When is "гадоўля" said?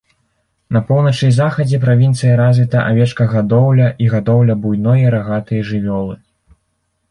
4.17-4.59